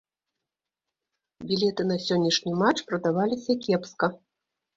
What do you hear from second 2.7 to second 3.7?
прадаваліся